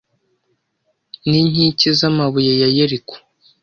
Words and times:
n 1.29 1.31
inkike 1.41 1.89
z 1.97 1.99
amabuye 2.09 2.53
ya 2.61 2.69
yeriko 2.75 3.15